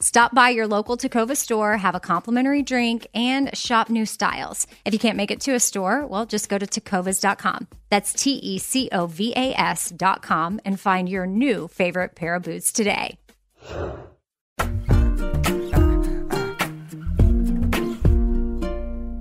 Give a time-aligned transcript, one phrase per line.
[0.00, 4.64] Stop by your local Tecova store, have a complimentary drink, and shop new styles.
[4.84, 7.66] If you can't make it to a store, well, just go to tecovas.com.
[7.90, 12.44] That's T E C O V A S.com and find your new favorite pair of
[12.44, 13.18] boots today.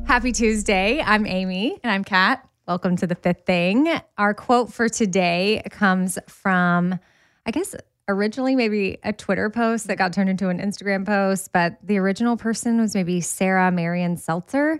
[0.05, 1.01] Happy Tuesday.
[1.01, 1.79] I'm Amy.
[1.83, 2.47] And I'm Kat.
[2.67, 3.89] Welcome to the fifth thing.
[4.19, 6.99] Our quote for today comes from,
[7.47, 7.75] I guess,
[8.07, 12.37] originally maybe a Twitter post that got turned into an Instagram post, but the original
[12.37, 14.79] person was maybe Sarah Marion Seltzer.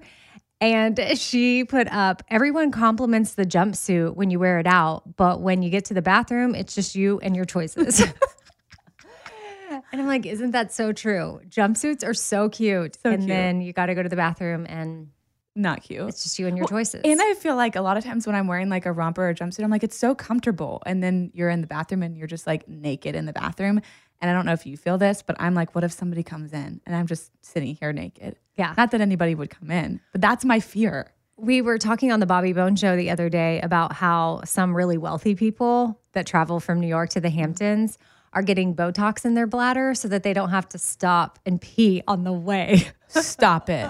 [0.60, 5.62] And she put up, everyone compliments the jumpsuit when you wear it out, but when
[5.62, 8.00] you get to the bathroom, it's just you and your choices.
[9.70, 11.42] and I'm like, isn't that so true?
[11.48, 12.98] Jumpsuits are so cute.
[13.04, 13.28] So and cute.
[13.28, 15.10] then you got to go to the bathroom and
[15.58, 16.08] Not cute.
[16.08, 17.02] it's just you and your choices.
[17.04, 19.30] and I feel like a lot of times when I'm wearing like a romper or
[19.30, 20.84] a jumpsuit, I'm like, it's so comfortable.
[20.86, 23.82] And then you're in the bathroom and you're just like naked in the bathroom.
[24.22, 26.54] And I don't know if you feel this, but I'm like, what if somebody comes
[26.54, 28.36] in and I'm just sitting here naked?
[28.56, 28.76] Yeah.
[28.78, 31.12] Not that anybody would come in, but that's my fear.
[31.38, 34.98] We were talking on the Bobby Bones show the other day about how some really
[34.98, 37.98] wealthy people that travel from New York to the Hamptons
[38.34, 42.02] are getting Botox in their bladder so that they don't have to stop and pee
[42.08, 42.88] on the way.
[43.08, 43.90] Stop it.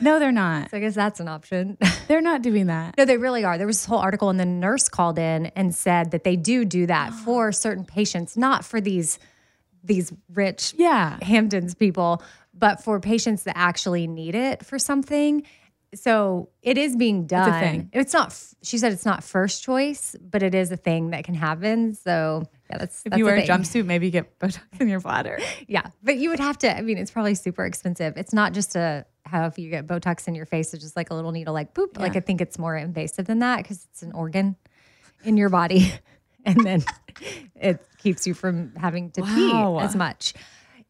[0.00, 0.70] No, they're not.
[0.70, 1.76] So I guess that's an option.
[2.08, 2.96] They're not doing that.
[2.96, 3.58] no, they really are.
[3.58, 6.64] There was this whole article, and the nurse called in and said that they do
[6.64, 9.18] do that for certain patients, not for these
[9.84, 11.18] these rich Yeah.
[11.22, 12.22] Hamptons people,
[12.54, 15.42] but for patients that actually need it for something.
[15.94, 17.50] So it is being done.
[17.50, 17.90] a thing.
[17.92, 18.34] It's not.
[18.62, 21.94] She said it's not first choice, but it is a thing that can happen.
[21.94, 23.48] So yeah, that's If that's you wear a thing.
[23.48, 25.38] jumpsuit, maybe you get Botox in your bladder.
[25.68, 26.76] Yeah, but you would have to.
[26.76, 28.16] I mean, it's probably super expensive.
[28.16, 31.10] It's not just a how if you get Botox in your face, it's just like
[31.10, 31.98] a little needle, like boop.
[31.98, 34.54] Like I think it's more invasive than that because it's an organ
[35.24, 35.92] in your body,
[36.44, 36.84] and then
[37.56, 39.78] it keeps you from having to Wow.
[39.78, 40.34] pee as much.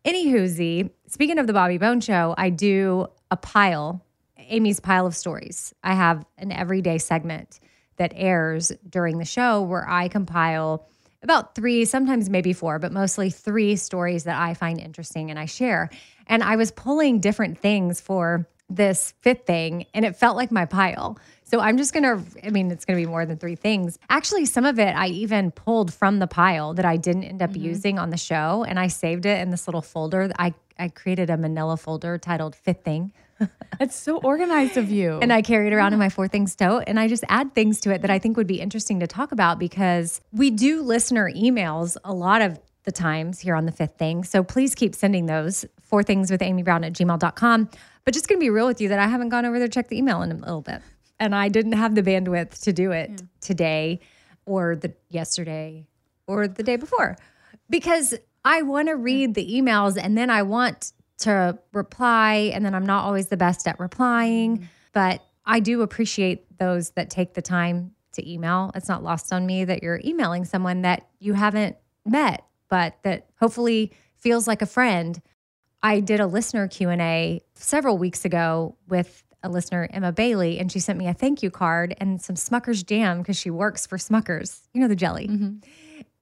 [0.05, 0.91] Anywho, Z.
[1.09, 4.05] Speaking of the Bobby Bones Show, I do a pile,
[4.39, 5.75] Amy's pile of stories.
[5.83, 7.59] I have an everyday segment
[7.97, 10.87] that airs during the show where I compile
[11.23, 15.47] about three, sometimes maybe four, but mostly three stories that I find interesting and I
[15.47, 15.91] share.
[16.27, 20.65] And I was pulling different things for this fifth thing, and it felt like my
[20.65, 21.19] pile.
[21.45, 23.99] So I'm just gonna, I mean, it's gonna be more than three things.
[24.11, 27.51] Actually, some of it I even pulled from the pile that I didn't end up
[27.51, 27.63] mm-hmm.
[27.63, 30.31] using on the show, and I saved it in this little folder.
[30.39, 33.13] I, I created a manila folder titled Fifth Thing.
[33.79, 35.19] It's so organized of you.
[35.21, 37.81] And I carry it around in my four things tote and I just add things
[37.83, 41.31] to it that I think would be interesting to talk about because we do listener
[41.31, 44.25] emails a lot of the times here on the fifth thing.
[44.25, 47.69] So please keep sending those four things with Amy Brown at gmail.com.
[48.05, 49.89] But just gonna be real with you that I haven't gone over there to check
[49.89, 50.81] the email in a little bit.
[51.21, 54.01] And I didn't have the bandwidth to do it today
[54.47, 55.87] or the yesterday
[56.27, 57.17] or the day before.
[57.69, 62.75] Because I want to read the emails and then I want to reply, and then
[62.75, 64.59] I'm not always the best at replying.
[64.59, 64.67] Mm-hmm.
[64.93, 68.71] But I do appreciate those that take the time to email.
[68.75, 73.27] It's not lost on me that you're emailing someone that you haven't met, but that
[73.39, 75.21] hopefully feels like a friend.
[75.83, 80.81] I did a listener Q&A several weeks ago with a listener, Emma Bailey, and she
[80.81, 84.69] sent me a thank you card and some Smucker's jam because she works for Smucker's,
[84.73, 85.29] you know, the jelly.
[85.29, 85.59] Mm-hmm.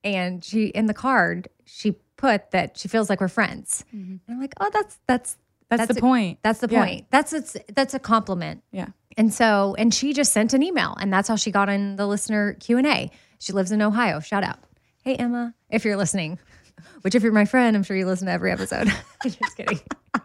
[0.03, 3.85] And she, in the card, she put that she feels like we're friends.
[3.95, 4.13] Mm-hmm.
[4.13, 5.37] And I'm like, oh, that's, that's,
[5.69, 6.39] That's, the a- point.
[6.43, 6.85] That's the Yeah.
[6.85, 7.07] point.
[7.11, 8.63] That's, it's, that's a compliment.
[8.73, 8.89] Yeah.
[9.17, 12.07] And so, and she just sent an email, and that's how she got in the
[12.07, 13.11] listener Q and A.
[13.39, 14.21] She lives in Ohio.
[14.21, 14.59] Shout out,
[15.05, 16.39] hey Emma, if you're listening.
[17.03, 18.89] Which, if you're my friend, I'm sure you listen to every episode.
[19.23, 19.79] just kidding,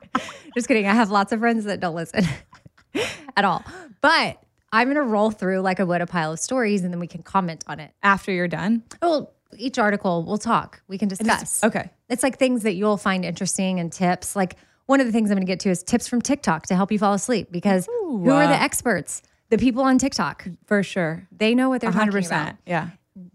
[0.55, 0.87] just kidding.
[0.87, 2.25] I have lots of friends that don't listen
[3.37, 3.63] at all.
[4.01, 4.41] But
[4.71, 7.21] I'm gonna roll through like I would a pile of stories, and then we can
[7.21, 7.91] comment on it.
[8.01, 8.83] After you're done.
[9.01, 10.81] Well, each article we'll talk.
[10.87, 11.63] We can discuss.
[11.63, 11.89] Okay.
[12.09, 14.35] It's like things that you'll find interesting and tips.
[14.35, 14.55] Like
[14.85, 16.91] one of the things I'm going to get to is tips from TikTok to help
[16.91, 19.21] you fall asleep because who are the uh, experts?
[19.49, 20.47] The people on TikTok.
[20.65, 21.27] For sure.
[21.31, 22.25] They know what they're talking 100%.
[22.25, 22.55] about.
[22.65, 22.89] Yeah.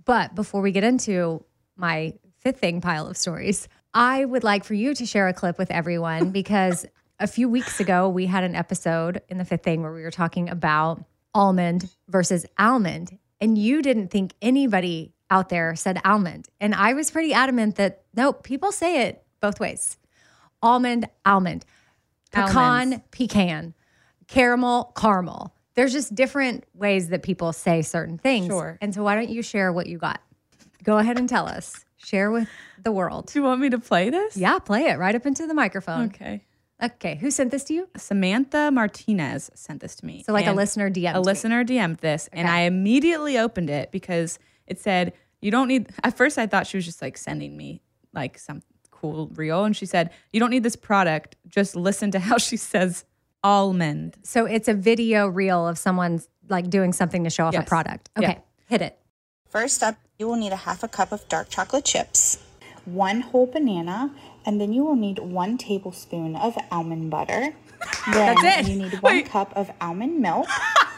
[0.04, 1.44] But before we get into
[1.76, 5.58] my fifth thing pile of stories, I would like for you to share a clip
[5.58, 6.86] with everyone because
[7.20, 10.10] a few weeks ago we had an episode in the fifth thing where we were
[10.10, 13.18] talking about almond versus almond.
[13.40, 16.48] And you didn't think anybody out there said almond.
[16.60, 19.98] And I was pretty adamant that nope, people say it both ways.
[20.62, 21.66] Almond, almond,
[22.30, 23.04] pecan, Almonds.
[23.10, 23.74] pecan,
[24.28, 25.52] caramel, caramel.
[25.74, 28.46] There's just different ways that people say certain things.
[28.46, 28.78] Sure.
[28.80, 30.20] And so why don't you share what you got?
[30.84, 31.84] Go ahead and tell us.
[31.96, 32.48] Share with
[32.82, 33.26] the world.
[33.32, 34.36] Do you want me to play this?
[34.36, 36.06] Yeah, play it right up into the microphone.
[36.06, 36.44] Okay.
[36.82, 37.88] Okay, who sent this to you?
[37.96, 40.22] Samantha Martinez sent this to me.
[40.24, 41.14] So like a listener DM.
[41.14, 45.12] A listener DM'd this, and I immediately opened it because it said,
[45.44, 45.90] You don't need.
[46.02, 47.82] At first, I thought she was just like sending me
[48.14, 49.64] like some cool reel.
[49.64, 51.36] And she said, You don't need this product.
[51.46, 53.04] Just listen to how she says
[53.42, 54.16] almond.
[54.22, 57.68] So it's a video reel of someone like doing something to show off a Yes.
[57.68, 58.08] product.
[58.18, 58.30] Yeah.
[58.30, 58.38] Okay,
[58.68, 58.98] hit it.
[59.50, 62.38] First up, you will need a half a cup of dark chocolate chips,
[62.86, 64.14] one whole banana,
[64.46, 67.52] and then you will need one tablespoon of almond butter.
[68.14, 68.72] Then That's it.
[68.72, 69.26] you need one Wait.
[69.26, 70.46] cup of almond milk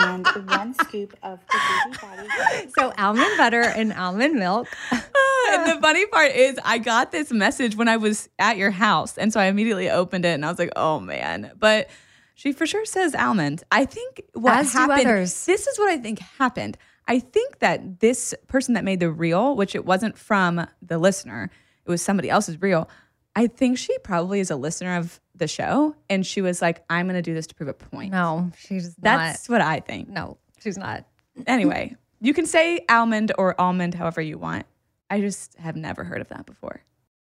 [0.00, 2.68] and one scoop of the baby body.
[2.78, 4.68] So almond butter and almond milk.
[5.14, 8.70] Ah, and the funny part is, I got this message when I was at your
[8.70, 9.18] house.
[9.18, 11.50] And so I immediately opened it and I was like, Oh man.
[11.58, 11.90] But
[12.34, 13.64] she for sure says almond.
[13.70, 16.78] I think what As happened, this is what I think happened.
[17.08, 21.50] I think that this person that made the reel, which it wasn't from the listener,
[21.84, 22.88] it was somebody else's reel.
[23.34, 25.96] I think she probably is a listener of the show.
[26.10, 28.12] And she was like, I'm going to do this to prove a point.
[28.12, 30.08] No, she's That's what I think.
[30.08, 31.06] No, she's not.
[31.46, 34.66] Anyway, you can say almond or almond however you want.
[35.10, 36.82] I just have never heard of that before.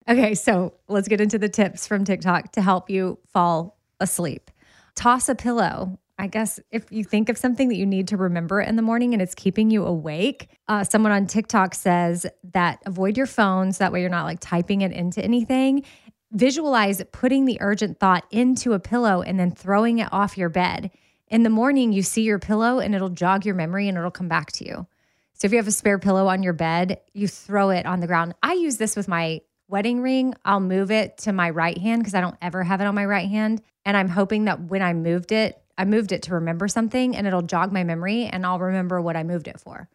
[0.07, 4.51] Okay, so let's get into the tips from TikTok to help you fall asleep.
[4.95, 5.99] Toss a pillow.
[6.17, 9.13] I guess if you think of something that you need to remember in the morning
[9.13, 13.79] and it's keeping you awake, uh, someone on TikTok says that avoid your phones.
[13.79, 15.83] That way you're not like typing it into anything.
[16.31, 20.91] Visualize putting the urgent thought into a pillow and then throwing it off your bed.
[21.27, 24.29] In the morning, you see your pillow and it'll jog your memory and it'll come
[24.29, 24.87] back to you.
[25.33, 28.07] So if you have a spare pillow on your bed, you throw it on the
[28.07, 28.35] ground.
[28.41, 30.33] I use this with my wedding ring.
[30.45, 33.05] I'll move it to my right hand because I don't ever have it on my
[33.05, 33.61] right hand.
[33.83, 37.27] And I'm hoping that when I moved it, I moved it to remember something and
[37.27, 39.89] it'll jog my memory and I'll remember what I moved it for.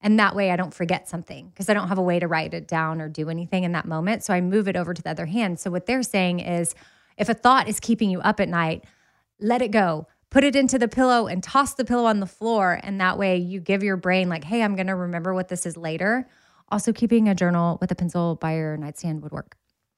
[0.00, 2.52] And that way I don't forget something because I don't have a way to write
[2.52, 4.22] it down or do anything in that moment.
[4.22, 5.58] So I move it over to the other hand.
[5.58, 6.74] So what they're saying is
[7.16, 8.84] if a thought is keeping you up at night,
[9.40, 10.06] let it go.
[10.28, 12.78] Put it into the pillow and toss the pillow on the floor.
[12.82, 15.64] And that way you give your brain, like, hey, I'm going to remember what this
[15.64, 16.28] is later.
[16.68, 19.56] Also, keeping a journal with a pencil by your nightstand would work.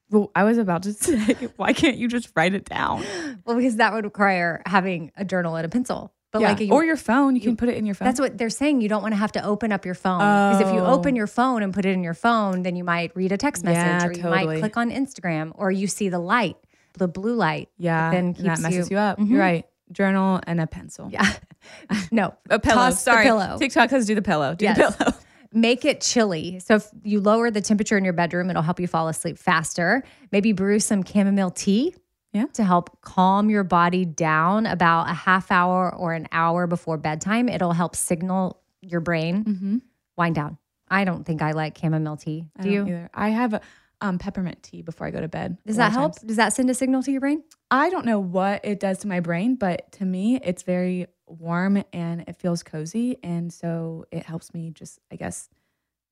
[0.09, 3.03] Well, I was about to say, why can't you just write it down?
[3.45, 6.11] Well, because that would require having a journal and a pencil.
[6.33, 6.49] But Yeah.
[6.49, 8.05] like, you, or your phone, you, can put it in your phone.
[8.05, 8.81] that's what they're saying.
[8.81, 10.93] You don't want to have to open up your phone because if you Oh.
[10.93, 13.63] open your phone and put it in your phone, then you might read a text
[13.63, 16.57] message Yeah, or you might click on Instagram or you see the light,
[16.97, 17.69] the blue light.
[17.77, 19.17] yeah, then that messes you, you- up.
[19.17, 19.29] Mhm.
[19.29, 19.65] You're right.
[19.93, 21.09] Journal and a pencil.
[21.13, 21.25] Yeah.
[22.11, 22.75] no, A pillow.
[22.75, 23.23] Toss Sorry.
[23.23, 23.57] pillow.
[23.57, 24.53] TikTok says do the pillow.
[24.55, 24.77] Do Yes.
[24.77, 25.17] the pillow.
[25.53, 26.59] Make it chilly.
[26.59, 30.03] So if you lower the temperature in your bedroom, it'll help you fall asleep faster.
[30.31, 31.95] Maybe brew some chamomile tea.
[32.33, 32.45] Yeah.
[32.53, 37.47] To help calm your body down about a half hour or an hour before bedtime.
[37.49, 39.77] It'll help signal your brain Mm-hmm.
[40.17, 40.57] wind down.
[40.89, 42.47] I don't think I like chamomile tea.
[42.57, 42.81] I Do you?
[42.85, 43.09] either.
[43.13, 43.61] I have a
[44.01, 45.57] um, peppermint tea before I go to bed.
[45.65, 46.13] Does that help?
[46.17, 46.27] times.
[46.27, 47.43] Does that send a signal to your brain?
[47.71, 51.83] I don't know what it does to my brain, but to me, it's very warm
[51.93, 55.49] and it feels cozy, and so it helps me just, I guess,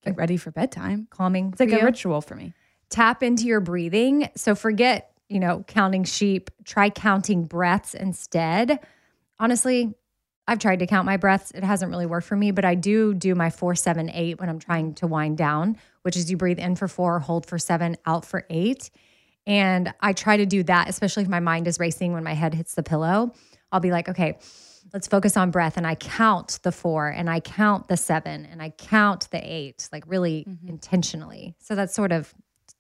[0.03, 1.07] get ready for bedtime.
[1.09, 1.49] Calming.
[1.51, 2.53] It's like a ritual for me.
[2.89, 4.29] tap into your breathing.
[4.35, 8.79] So forget, you know, counting sheep, try counting breaths instead.
[9.39, 9.93] Honestly,
[10.47, 11.51] I've tried to count my breaths.
[11.51, 14.47] It hasn't really worked for me, but I do do my four, seven, eight when
[14.47, 17.97] I'm trying to wind down, which is you breathe in for four, hold for seven,
[18.05, 18.91] out for eight.
[19.47, 22.53] And I try to do that, especially if my mind is racing when my head
[22.53, 23.33] hits the pillow.
[23.71, 24.37] I'll be like, okay,
[24.95, 25.75] let's focus on breath.
[25.75, 29.89] And I count the four and I count the seven and I count the eight,
[29.91, 30.69] like really Mm-hmm.
[30.69, 31.53] intentionally.
[31.59, 32.33] So that's sort of,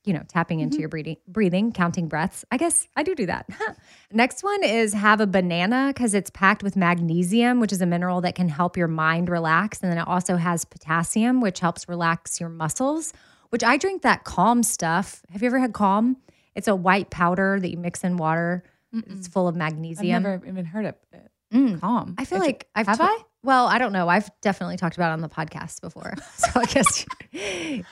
[0.05, 2.45] you know, tapping into your breathing, breathing, counting breaths.
[2.51, 3.47] I guess I do do that.
[4.13, 8.21] Next one is have a banana because it's packed with magnesium, which is a mineral
[8.21, 9.81] that can help your mind relax.
[9.81, 13.11] And then it also has potassium, which helps relax your muscles,
[13.49, 15.21] which I drink that calm stuff.
[15.31, 16.15] Have you ever had calm?
[16.55, 18.63] It's a white powder that you mix in water.
[18.93, 20.23] It's full of I've magnesium.
[20.23, 21.31] never even heard of it.
[21.53, 21.79] Mm.
[21.79, 22.15] Calm.
[22.17, 23.23] I feel It's- like I've have ta- I?
[23.43, 24.09] Well, I don't know.
[24.09, 26.13] I've definitely talked about it on the podcast before.
[26.37, 27.83] So I guess I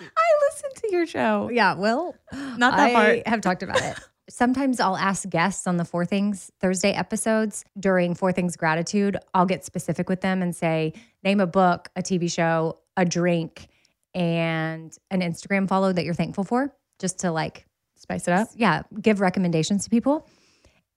[0.50, 1.50] listened to your show.
[1.52, 3.28] yeah, well, Not that I part.
[3.28, 3.98] have talked about it.
[4.30, 9.18] Sometimes I'll ask guests on the Four Things Thursday episodes during Four Things Gratitude.
[9.34, 10.94] I'll get specific with them and say,
[11.24, 13.68] name a book, a TV show, a drink,
[14.16, 18.48] and an Instagram follow that you're thankful for, just to like, Spice it up.
[18.56, 20.28] yeah, give recommendations to people.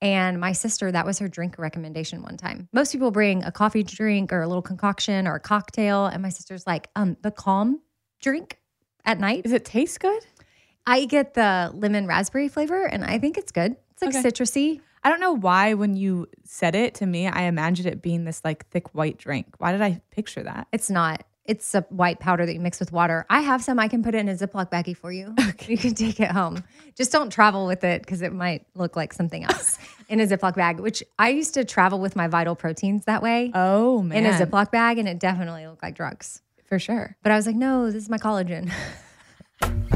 [0.02, 2.68] And my sister, that was her drink recommendation one time.
[2.72, 6.06] Most people bring a coffee drink or a little concoction or a cocktail.
[6.06, 7.80] And my sister's like, um, the calm
[8.20, 8.58] drink
[9.04, 9.44] at night.
[9.44, 10.24] Does it taste good?
[10.86, 13.76] I get the lemon raspberry flavor and I think it's good.
[13.92, 14.28] It's like Okay.
[14.30, 14.80] citrusy.
[15.02, 18.42] I don't know why when you said it to me, I imagined it being this
[18.44, 19.54] like thick white drink.
[19.58, 20.68] Why did I picture that?
[20.72, 21.24] It's not.
[21.48, 23.24] It's a white powder that you mix with water.
[23.30, 23.78] I have some.
[23.78, 25.34] I can put it in a Ziploc baggie for you.
[25.68, 26.62] You can take it home.
[26.96, 30.54] Just don't travel with it because it might look like something else in a Ziploc
[30.54, 34.18] bag, which I used to travel with my vital proteins that way Oh man.
[34.18, 36.42] in a Ziploc bag and it definitely looked like drugs.
[36.66, 37.16] For sure.
[37.22, 38.70] But I was like, no, this is my collagen.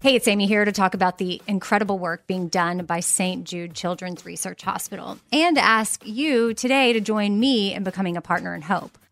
[0.00, 3.42] Hey, it's Amy here to talk about the incredible work being done by St.
[3.42, 8.54] Jude Children's Research Hospital and ask you today to join me in becoming a partner
[8.54, 8.96] in hope.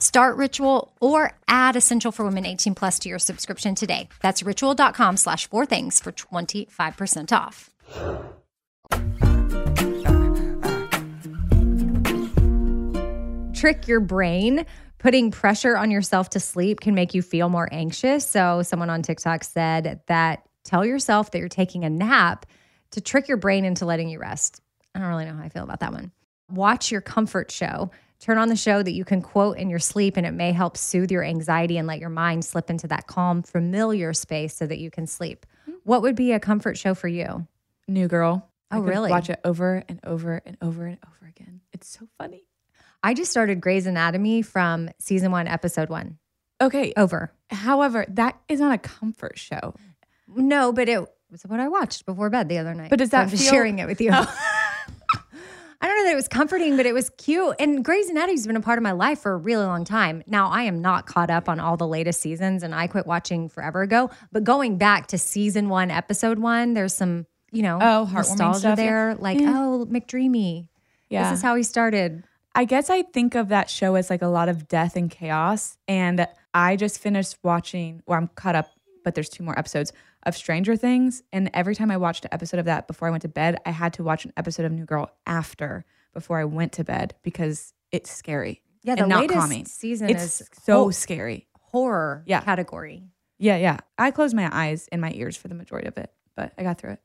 [0.00, 4.08] Start Ritual or add Essential for Women 18 plus to your subscription today.
[4.22, 7.70] That's ritual.com slash four things for 25% off.
[13.54, 14.64] Trick your brain.
[14.98, 18.26] Putting pressure on yourself to sleep can make you feel more anxious.
[18.26, 22.46] So, someone on TikTok said that tell yourself that you're taking a nap
[22.92, 24.62] to trick your brain into letting you rest.
[24.94, 26.10] I don't really know how I feel about that one.
[26.50, 27.90] Watch your comfort show.
[28.20, 30.76] Turn on the show that you can quote in your sleep, and it may help
[30.76, 34.78] soothe your anxiety and let your mind slip into that calm, familiar space so that
[34.78, 35.46] you can sleep.
[35.64, 35.72] Hmm.
[35.84, 37.46] What would be a comfort show for you?
[37.88, 38.46] New Girl.
[38.70, 39.10] Oh, I really?
[39.10, 41.62] Watch it over and over and over and over again.
[41.72, 42.44] It's so funny.
[43.02, 46.18] I just started Grey's Anatomy from season one, episode one.
[46.60, 46.92] Okay.
[46.98, 47.32] Over.
[47.48, 49.74] However, that is not a comfort show.
[50.28, 52.90] No, but it was what I watched before bed the other night.
[52.90, 54.10] But does So that I'm feel- sharing it with you?
[54.12, 54.56] Oh.
[55.82, 57.56] I don't know that it was comforting, but it was cute.
[57.58, 60.22] And Grey's Anatomy's been a part of my life for a really long time.
[60.26, 63.48] Now I am not caught up on all the latest seasons, and I quit watching
[63.48, 64.10] forever ago.
[64.30, 68.58] But going back to season one, episode one, there's some you know Oh, heartwarming nostalgia
[68.58, 68.84] stuff, yeah.
[68.84, 69.14] there.
[69.16, 69.54] Like Yeah.
[69.56, 70.68] oh, McDreamy.
[71.08, 71.30] Yeah.
[71.30, 72.24] This is how he started.
[72.54, 75.78] I guess I think of that show as like a lot of death and chaos.
[75.88, 78.68] And I just finished watching, or I'm caught up,
[79.04, 79.92] but there's two more episodes
[80.24, 81.22] of Stranger Things.
[81.32, 83.70] And every time I watched an episode of that before I went to bed, I
[83.70, 87.72] had to watch an episode of New Girl after before I went to bed because
[87.92, 88.62] it's scary.
[88.82, 89.64] Yeah, the latest calming.
[89.66, 91.46] season It's is so ho- scary.
[91.58, 92.40] horror Yeah.
[92.40, 93.04] category.
[93.38, 93.78] Yeah, yeah.
[93.98, 96.78] I closed my eyes and my ears for the majority of it, but I got
[96.78, 97.00] through it.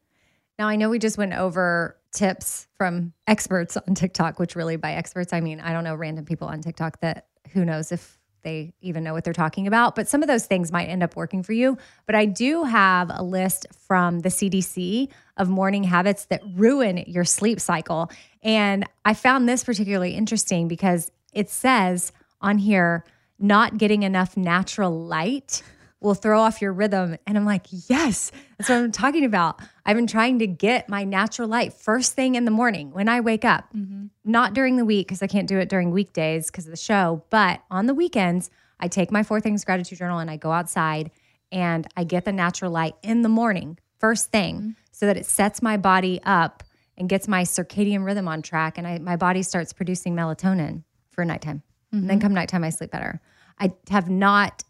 [0.57, 4.93] Now, I know we just went over tips from experts on TikTok, which really by
[4.93, 8.73] experts, I mean, I don't know random people on TikTok that who knows if they
[8.79, 9.95] even know what they're talking about.
[9.95, 11.77] But some of those things might end up working for you.
[12.05, 17.25] But I do have a list from the CDC of morning habits that ruin your
[17.25, 18.09] sleep cycle.
[18.41, 23.03] And I found this particularly interesting because it says on here,
[23.37, 25.61] not getting enough natural light
[26.01, 27.17] will throw off your rhythm.
[27.25, 29.59] And I'm like, yes, that's what I'm talking about.
[29.85, 33.21] I've been trying to get my natural light first thing in the morning when I
[33.21, 34.07] wake up, mm-hmm.
[34.23, 37.23] not during the week because I can't do it during weekdays because of the show,
[37.29, 41.11] but on the weekends, I take my four things gratitude journal and I go outside
[41.51, 44.69] and I get the natural light in the morning, first thing, mm-hmm.
[44.91, 46.63] so that it sets my body up
[46.97, 48.77] and gets my circadian rhythm on track.
[48.77, 51.63] And I, my body starts producing melatonin for nighttime.
[51.91, 52.25] And then mm-hmm.
[52.25, 53.21] come nighttime, I sleep better.
[53.59, 54.64] I have not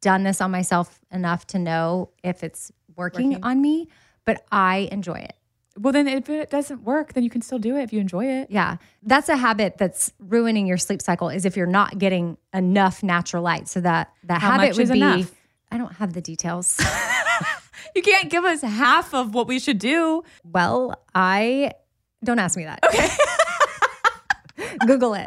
[0.00, 3.44] done this on myself enough to know if it's working, Working.
[3.44, 3.88] on me,
[4.24, 5.34] but I enjoy it.
[5.78, 8.26] Well, then if it doesn't work, then you can still do it if you enjoy
[8.26, 8.50] it.
[8.50, 8.76] Yeah.
[9.02, 13.42] That's a habit that's ruining your sleep cycle is if you're not getting enough natural
[13.42, 13.68] light.
[13.68, 15.32] So that the How habit would is be enough?
[15.70, 16.78] I don't have the details.
[17.96, 20.22] You can't give us half of what we should do.
[20.44, 21.72] well, I
[22.22, 22.78] Don't ask me that.
[22.84, 23.08] Okay.
[24.86, 25.26] Google it.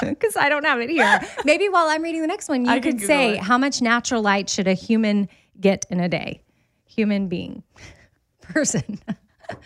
[0.08, 1.20] Because I don't have it here.
[1.44, 3.40] Maybe while I'm reading the next one, you I could say, it.
[3.40, 5.28] how much natural light should a human
[5.60, 6.42] get in a day?
[6.86, 7.62] Human being,
[8.42, 8.98] person.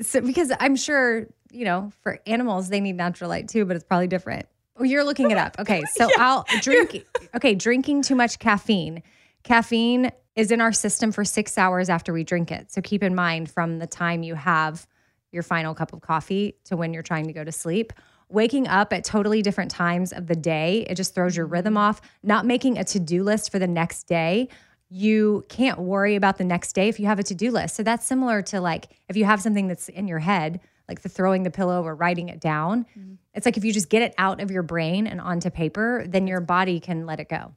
[0.00, 3.84] so, because I'm sure, you know, for animals, they need natural light too, but it's
[3.84, 4.46] probably different.
[4.76, 5.56] Oh, you're looking it up.
[5.58, 5.82] Okay.
[5.92, 7.04] So I'll drink.
[7.34, 7.54] Okay.
[7.54, 9.02] Drinking too much caffeine.
[9.42, 12.72] Caffeine is in our system for six hours after we drink it.
[12.72, 14.86] So keep in mind from the time you have
[15.32, 17.92] your final cup of coffee to when you're trying to go to sleep.
[18.30, 21.82] Waking up at totally different times of the day, it just throws your rhythm mm-hmm.
[21.82, 22.00] off.
[22.22, 24.48] Not making a to do list for the next day,
[24.88, 27.76] you can't worry about the next day if you have a to do list.
[27.76, 31.08] So that's similar to like if you have something that's in your head, like the
[31.08, 32.84] throwing the pillow or writing it down.
[32.98, 33.14] Mm-hmm.
[33.34, 36.26] It's like if you just get it out of your brain and onto paper, then
[36.26, 37.54] your body can let it go.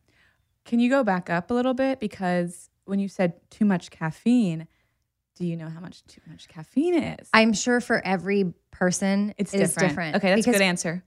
[0.65, 1.99] Can you go back up a little bit?
[1.99, 4.67] Because when you said too much caffeine,
[5.35, 7.29] do you know how much too much caffeine is?
[7.33, 9.89] I'm sure for every person, it's different.
[9.89, 10.15] different.
[10.17, 11.03] Okay, that's a good answer.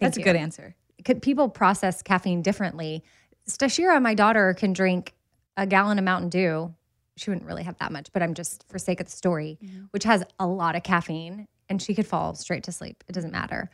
[0.00, 0.22] That's you.
[0.22, 0.74] a good answer.
[1.04, 3.04] could people process caffeine differently.
[3.48, 5.14] Stashira, my daughter, can drink
[5.56, 6.74] a gallon of Mountain Dew.
[7.16, 9.84] She wouldn't really have that much, but I'm just for sake of the story, mm-hmm.
[9.90, 13.04] which has a lot of caffeine, and she could fall straight to sleep.
[13.08, 13.70] It doesn't matter.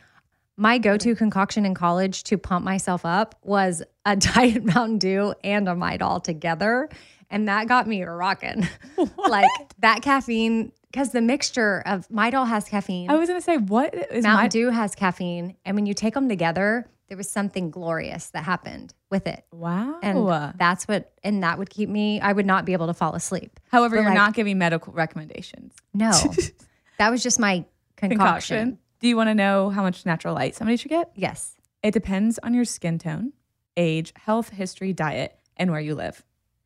[0.55, 5.67] My go-to concoction in college to pump myself up was a diet Mountain Dew and
[5.67, 6.89] a Midol together,
[7.33, 8.67] and that got me rocking.
[9.17, 13.09] like that caffeine, because the mixture of Midol has caffeine.
[13.09, 16.13] I was gonna say, what is Mountain my Dew has caffeine, and when you take
[16.13, 19.99] them together, there was something glorious that happened with it, wow?
[20.01, 22.21] and that's what, and that would keep me.
[22.21, 23.59] I would not be able to fall asleep.
[23.71, 25.73] However, but you're like- not giving medical recommendations.
[25.93, 26.11] No,
[26.99, 27.65] that was just my
[27.97, 28.17] concoction.
[28.17, 28.77] Concoction.
[28.99, 31.11] Do you want to know how much natural light somebody should get?
[31.15, 31.57] Yes.
[31.81, 33.33] It depends on your skin tone,
[33.75, 36.23] age, health, history, diet, and where you live.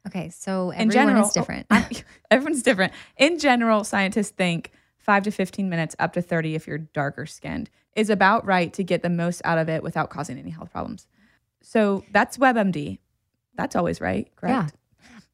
[0.08, 1.67] Okay, so In general, is different.
[1.70, 1.88] oh,
[2.32, 2.93] everyone's different.
[3.17, 7.70] In general, scientists think five to 15 minutes, up to 30 if you're darker skinned,
[7.96, 11.08] is about right to get the most out of it without causing any health problems.
[11.62, 13.00] So that's WebMD.
[13.56, 14.74] That's always right, correct?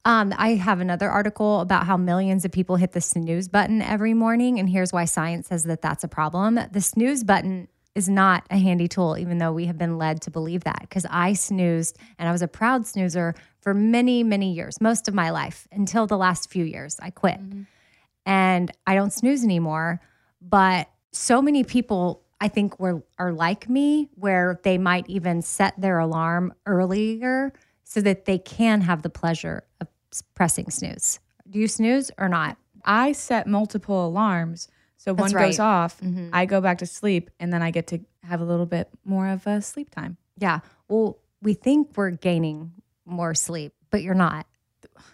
[0.06, 4.12] Um, I have another article about how millions of people hit the snooze button every
[4.12, 6.58] morning, and here's why science says that that's a problem.
[6.72, 10.30] The snooze button is not a handy tool, even though we have been led to
[10.30, 10.80] believe that.
[10.80, 15.14] Because I snoozed, and I was a proud snoozer for many, many years, most of
[15.14, 16.98] my life until the last few years.
[17.00, 17.62] I quit, mm-hmm.
[18.26, 20.02] and I don't snooze anymore.
[20.42, 25.80] But so many people, I think, were are like me, where they might even set
[25.80, 29.88] their alarm earlier so that they can have the pleasure of
[30.34, 31.18] pressing snooze.
[31.48, 32.58] Do you snooze or not?
[32.84, 34.68] I set multiple alarms.
[34.98, 35.64] So one That's goes right.
[35.64, 36.28] off, mm-hmm.
[36.34, 39.28] I go back to sleep, and then I get to have a little bit more
[39.28, 40.18] of a sleep time.
[40.36, 40.60] Yeah.
[40.88, 42.72] Well, we think we're gaining
[43.04, 44.46] more sleep, but you're not.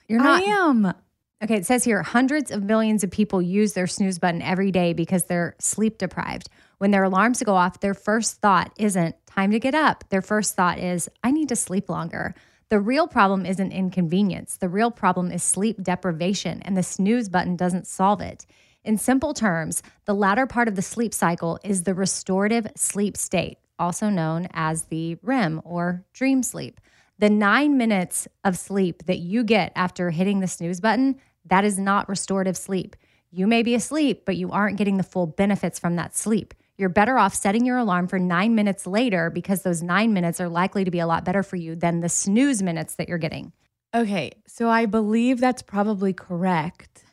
[0.08, 0.42] You're not.
[0.42, 0.94] I am.
[1.42, 4.92] Okay, it says here hundreds of millions of people use their snooze button every day
[4.92, 6.50] because they're sleep deprived.
[6.78, 10.04] When their alarms go off, their first thought isn't time to get up.
[10.10, 12.34] Their first thought is, I need to sleep longer.
[12.68, 14.58] The real problem isn't inconvenience.
[14.58, 18.46] The real problem is sleep deprivation, and the snooze button doesn't solve it.
[18.84, 23.58] In simple terms, the latter part of the sleep cycle is the restorative sleep state,
[23.78, 26.80] also known as the REM or dream sleep.
[27.20, 31.78] The nine minutes of sleep that you get after hitting the snooze button, that is
[31.78, 32.96] not restorative sleep.
[33.30, 36.54] You may be asleep, but you aren't getting the full benefits from that sleep.
[36.78, 40.48] You're better off setting your alarm for nine minutes later because those nine minutes are
[40.48, 43.52] likely to be a lot better for you than the snooze minutes that you're getting.
[43.94, 47.04] Okay, so I believe that's probably correct.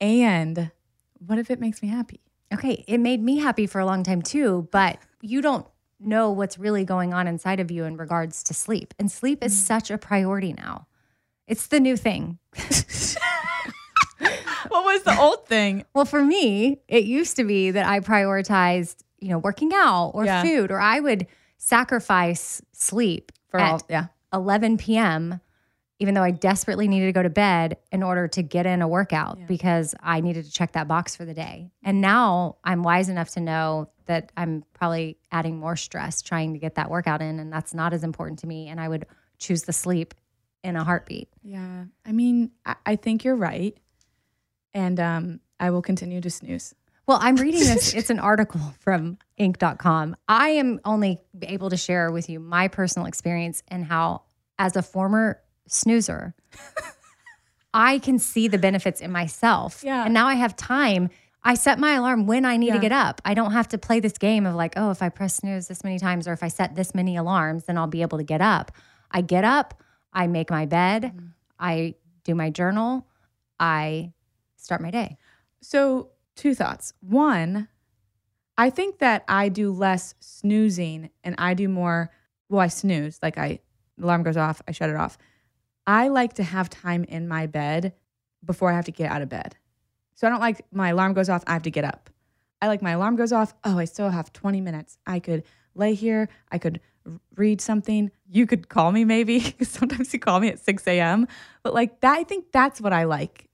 [0.00, 0.70] And
[1.18, 2.20] what if it makes me happy?
[2.54, 5.66] Okay, it made me happy for a long time too, but you don't
[6.00, 8.94] know what's really going on inside of you in regards to sleep.
[8.98, 9.66] And sleep is mm.
[9.66, 10.86] such a priority now.
[11.46, 12.38] It's the new thing.
[14.68, 15.84] What was the old thing?
[15.94, 20.24] Well, for me, it used to be that I prioritized, you know, working out or
[20.24, 20.42] Yeah.
[20.42, 24.06] food, or I would sacrifice sleep For all, yeah.
[24.32, 25.40] 11 p.m.,
[25.98, 28.88] even though I desperately needed to go to bed in order to get in a
[28.88, 31.70] workout because I needed to check that box for the day.
[31.82, 36.58] And now I'm wise enough to know that I'm probably adding more stress trying to
[36.58, 38.68] get that workout in, and that's not as important to me.
[38.68, 39.06] And I would
[39.38, 40.14] choose the sleep
[40.64, 41.28] in a heartbeat.
[41.42, 41.84] Yeah.
[42.04, 43.76] I mean, I, I think you're right.
[44.74, 46.74] And um, I will continue to snooze.
[47.06, 47.94] Well, I'm reading this.
[47.98, 50.16] It's an article from Inc.com.
[50.28, 54.22] I am only able to share with you my personal experience and how,
[54.58, 56.34] as a former snoozer,
[57.74, 59.82] I can see the benefits in myself.
[59.84, 60.04] Yeah.
[60.04, 61.10] And now I have time.
[61.44, 63.20] I set my alarm when I need to get up.
[63.24, 65.84] I don't have to play this game of like, oh, if I press snooze this
[65.84, 68.40] many times or if I set this many alarms, then I'll be able to get
[68.40, 68.72] up.
[69.10, 71.26] I get up, I make my bed, Mm-hmm.
[71.60, 73.06] I do my journal,
[73.58, 74.12] I
[74.56, 75.16] start my day.
[75.60, 76.92] So, two thoughts.
[77.00, 77.66] One,
[78.56, 82.10] I think that I do less snoozing and I do more,
[82.48, 83.58] well, I snooze, like I,
[83.96, 85.18] the alarm goes off, I shut it off.
[85.88, 87.94] I like to have time in my bed
[88.44, 89.56] before I have to get out of bed.
[90.14, 92.10] So I don't like my alarm goes off, I have to get up.
[92.60, 94.98] I like my alarm goes off, oh, I still have 20 minutes.
[95.06, 96.80] I could lay here, I could
[97.36, 98.10] read something.
[98.28, 99.40] You could call me maybe.
[99.62, 101.26] Sometimes you call me at 6 a.m.
[101.62, 103.48] But like that, I think that's what I like,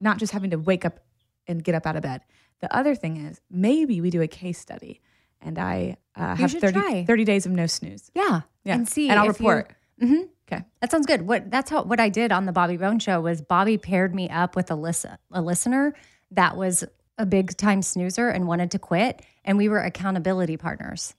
[0.00, 1.00] not just having to wake up
[1.46, 2.22] and get up out of bed.
[2.60, 5.02] The other thing is maybe we do a case study
[5.42, 8.10] and I uh, have should 30, 30 days of no snooze.
[8.14, 8.42] Yeah.
[8.64, 8.76] Yeah.
[8.76, 9.10] And see.
[9.10, 9.64] And I'll if you-
[10.02, 10.28] Mhm.
[10.50, 10.62] Okay.
[10.80, 11.22] That sounds good.
[11.22, 14.28] What that's how what I did on the Bobby Bones show was Bobby paired me
[14.28, 15.94] up with a listen, a listener
[16.32, 16.84] that was
[17.16, 21.14] a big time snoozer and wanted to quit, and we were accountability partners,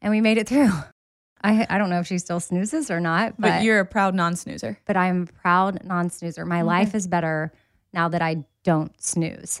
[0.00, 0.70] and we made it through.
[1.42, 4.14] I I don't know if she still snoozes or not, But, but you're a proud
[4.14, 4.78] non snoozer.
[4.86, 6.44] but I'm a proud non snoozer.
[6.44, 7.52] My life is better
[7.92, 9.60] now that I don't snooze.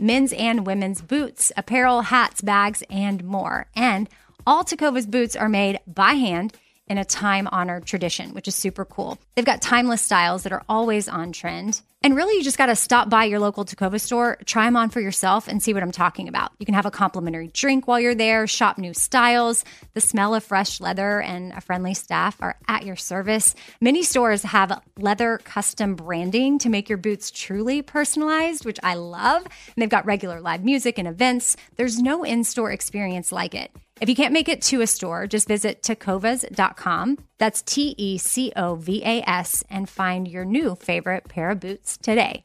[0.00, 3.66] men's and women's boots, apparel, hats, bags, and more.
[3.76, 4.08] And
[4.46, 6.54] all Tecovas boots are made by hand
[6.86, 9.18] in a time honored tradition, which is super cool.
[9.34, 11.82] They've got timeless styles that are always on trend.
[12.02, 14.88] And really, you just got to stop by your local Tecova store, try them on
[14.88, 16.52] for yourself, and see what I'm talking about.
[16.58, 19.66] You can have a complimentary drink while you're there, shop new styles.
[19.92, 23.54] The smell of fresh leather and a friendly staff are at your service.
[23.82, 29.42] Many stores have leather custom branding to make your boots truly personalized, which I love.
[29.42, 31.54] And they've got regular live music and events.
[31.76, 33.72] There's no in store experience like it.
[34.00, 37.18] If you can't make it to a store, just visit tecovas.com.
[37.40, 41.58] That's T E C O V A S and find your new favorite pair of
[41.58, 42.44] boots today.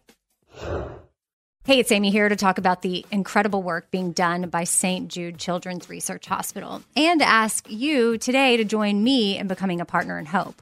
[1.66, 5.10] Hey, it's Amy here to talk about the incredible work being done by St.
[5.10, 10.18] Jude Children's Research Hospital and ask you today to join me in becoming a partner
[10.18, 10.62] in hope.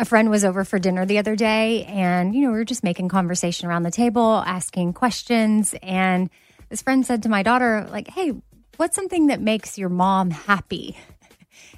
[0.00, 2.82] A friend was over for dinner the other day, and you know, we were just
[2.82, 5.74] making conversation around the table, asking questions.
[5.82, 6.30] And
[6.70, 8.32] this friend said to my daughter, like, hey,
[8.78, 10.96] what's something that makes your mom happy?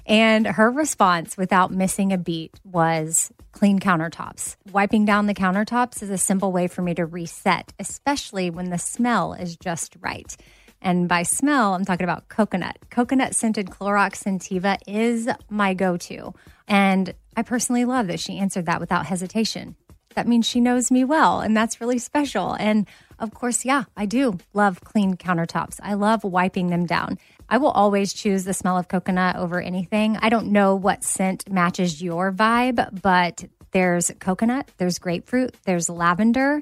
[0.05, 4.55] And her response, without missing a beat, was clean countertops.
[4.71, 8.79] Wiping down the countertops is a simple way for me to reset, especially when the
[8.79, 10.33] smell is just right.
[10.83, 12.77] And by smell, I'm talking about coconut.
[12.91, 16.33] Coconut scented Clorox Scentiva is my go to.
[16.67, 19.75] And I personally love that she answered that without hesitation.
[20.15, 22.53] That means she knows me well, and that's really special.
[22.53, 22.85] And
[23.17, 25.79] of course, yeah, I do love clean countertops.
[25.81, 27.17] I love wiping them down.
[27.49, 30.17] I will always choose the smell of coconut over anything.
[30.21, 36.61] I don't know what scent matches your vibe, but there's coconut, there's grapefruit, there's lavender.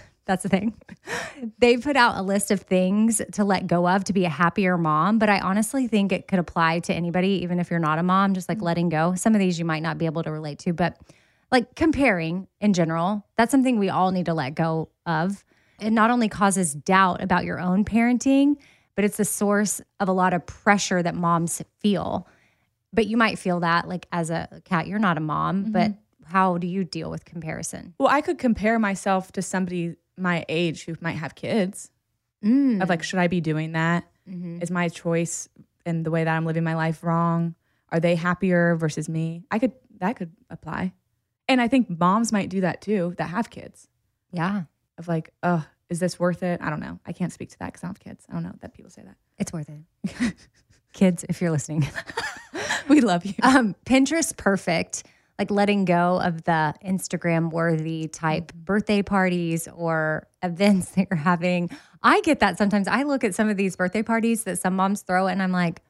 [0.25, 0.75] that's the thing.
[1.57, 4.77] They put out a list of things to let go of to be a happier
[4.77, 8.03] mom, but I honestly think it could apply to anybody, even if you're not a
[8.03, 8.65] mom, just like mm-hmm.
[8.65, 9.15] letting go.
[9.15, 10.97] Some of these you might not be able to relate to, but
[11.51, 15.43] like comparing in general, that's something we all need to let go of.
[15.79, 18.55] It not only causes doubt about your own parenting,
[18.95, 22.27] but it's a source of a lot of pressure that moms feel.
[22.93, 26.25] But you might feel that like as a Kat, you're not a mom, but mm-hmm.
[26.31, 27.95] how do you deal with comparison?
[27.97, 31.91] Well, I could compare myself to somebody my age who might have kids.
[32.43, 32.81] Mm.
[32.81, 34.05] Of like, should I be doing that?
[34.27, 34.73] Is Mm-hmm.
[34.73, 35.49] my choice
[35.85, 37.55] and the way that I'm living my life wrong?
[37.89, 39.43] Are they happier versus me?
[39.51, 40.93] I could that could apply.
[41.47, 43.87] And I think moms might do that too that have kids.
[44.31, 44.63] Yeah,
[44.97, 46.61] Of like, oh, is this worth it?
[46.61, 46.99] I don't know.
[47.05, 48.25] I can't speak to that because I don't have kids.
[48.29, 49.15] I don't know that people say that.
[49.37, 50.33] it's worth it.
[50.93, 51.87] Kids, if you're listening.
[52.89, 53.33] We love you.
[53.43, 55.03] um, Pinterest perfect,
[55.41, 58.63] like letting go of the Instagram worthy type mm-hmm.
[58.63, 61.67] birthday parties or events that you're having.
[62.03, 62.87] I get that sometimes.
[62.87, 65.81] I look at some of these birthday parties that some moms throw, and I'm like,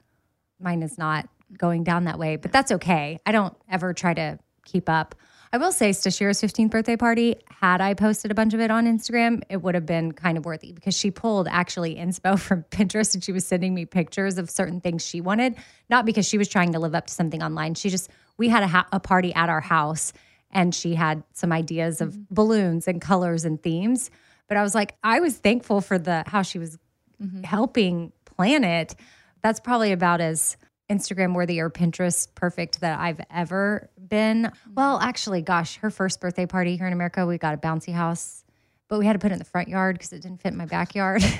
[0.57, 3.19] mine is not going down that way, but that's okay.
[3.25, 5.15] I don't ever try to keep up.
[5.51, 8.85] I will say Stashia's 15th birthday party, had I posted a bunch of it on
[8.85, 13.13] Instagram, it would have been kind of worthy because she pulled actually inspo from Pinterest
[13.13, 15.55] and she was sending me pictures of certain things she wanted,
[15.89, 17.73] not because she was trying to live up to something online.
[17.73, 20.13] She just, we had a, ha- a party at our house
[20.52, 22.34] and she had some ideas of mm-hmm.
[22.34, 24.12] balloons and colors and themes.
[24.48, 26.78] But I was like, I was thankful for the how she was
[27.22, 27.44] mm-hmm.
[27.44, 28.96] helping plan it.
[29.41, 30.58] That's probably about as
[30.89, 34.44] Instagram worthy or Pinterest perfect that I've ever been.
[34.44, 34.74] Mm-hmm.
[34.76, 38.44] Well, actually, gosh, her first birthday party here in America, we got a bouncy house,
[38.89, 40.58] but we had to put it in the front yard because it didn't fit in
[40.58, 41.24] my backyard.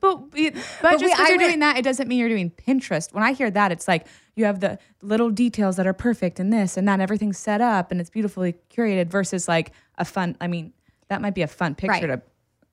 [0.00, 3.14] But, but, But just because you're went- doing that, it doesn't mean you're doing Pinterest.
[3.14, 6.52] When I hear that, it's like you have the little details that are perfect and
[6.52, 10.36] this and that, everything's set up and it's beautifully curated versus like a fun.
[10.40, 10.72] I mean,
[11.08, 12.16] that might be a fun picture Right.
[12.16, 12.22] to,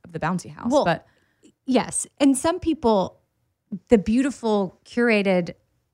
[0.06, 1.06] of the bouncy house, Well, but
[1.66, 2.08] Yes.
[2.20, 3.20] And some people,
[3.90, 5.54] the beautiful curated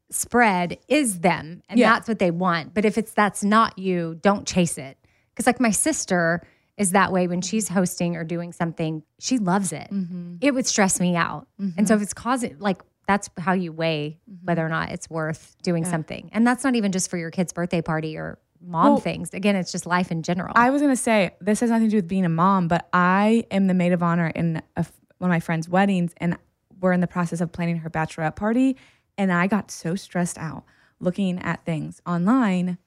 [0.09, 1.93] spread is them and Yeah.
[1.93, 2.73] that's what they want.
[2.73, 4.97] But if it's that's not you, don't chase it.
[5.33, 6.41] Because like my sister
[6.77, 9.89] is that way when she's hosting or doing something, she loves it.
[9.91, 10.35] Mm-hmm.
[10.41, 11.47] It would stress me out.
[11.57, 11.93] And so mm-hmm.
[11.93, 14.45] if it's causing like that's how you weigh mm-hmm.
[14.45, 16.29] whether or not it's worth doing something.
[16.33, 19.33] And that's not even just for your kid's birthday party or mom Well, things.
[19.33, 20.53] Again, it's just life in general.
[20.55, 23.45] I was gonna say this has nothing to do with being a mom, but I
[23.51, 24.85] am the maid of honor in a
[25.17, 26.37] one of my friend's weddings, and
[26.81, 28.75] we're in the process of planning her bachelorette party,
[29.17, 30.65] and I got so stressed out
[30.99, 32.77] looking at things online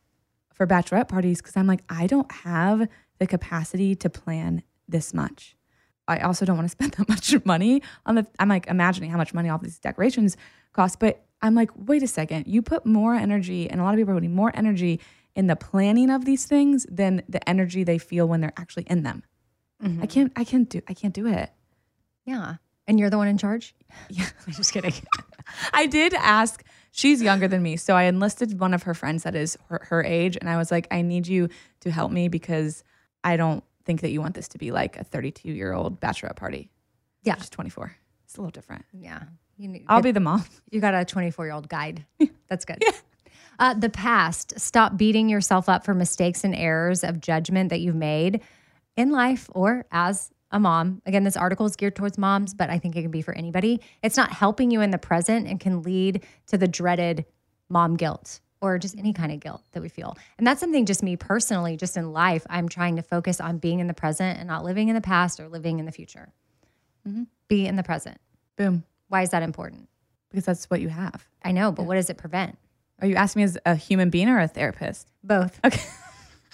[0.53, 5.57] for bachelorette parties because I'm like, I don't have the capacity to plan this much.
[6.09, 8.27] I also don't want to spend that much money on the.
[8.39, 10.37] I'm like imagining how much money all these decorations
[10.73, 12.47] cost, but I'm like, wait a second.
[12.49, 15.01] You put more energy, and a lot of people are putting more energy
[15.37, 19.05] in the planning of these things than the energy they feel when they're actually in
[19.05, 19.23] them.
[19.81, 20.03] I mm-hmm.
[20.07, 20.33] can't.
[20.35, 20.81] I can't do.
[20.89, 21.51] I can't do it.
[22.25, 22.57] yeah.
[22.89, 23.75] And you're the one in charge?
[24.09, 24.95] Yeah, I'm just kidding.
[25.73, 26.65] I did ask.
[26.91, 30.03] She's younger than me, so I enlisted one of her friends that is her, her
[30.03, 32.83] age, and I was like, I need you to help me because
[33.23, 36.37] I don't think that you want this to be like a 32 year old bachelorette
[36.37, 36.69] party.
[37.23, 37.37] Yeah.
[37.37, 37.97] She's 24.
[38.27, 38.85] It's a little different.
[38.93, 39.23] Yeah.
[39.57, 40.45] Need, I'll be the mom.
[40.71, 42.05] You got a 24 year old guide.
[42.49, 42.85] That's good.
[43.59, 44.61] Uh, the past.
[44.61, 48.43] Stop beating yourself up for mistakes and errors of judgment that you've made
[48.95, 51.01] in life or as a mom.
[51.07, 53.81] Again, this article is geared towards moms, but I think it can be for anybody.
[54.03, 57.25] It's not helping you in the present and can lead to the dreaded
[57.71, 60.17] mom guilt or just any kind of guilt that we feel.
[60.37, 63.81] And that's something just me personally, just in life, I'm trying to focus on being
[63.81, 66.33] in the present and not living in the past or living in the future.
[67.07, 67.25] Mm-hmm.
[67.49, 68.19] Be in the present.
[68.57, 68.85] Boom.
[69.09, 69.89] Why is that important?
[70.31, 71.27] Because that's what you have.
[71.43, 72.59] I know, but what does it prevent?
[73.01, 75.09] Are you asking me as a human being or a therapist?
[75.23, 75.61] Both.
[75.65, 75.81] Okay.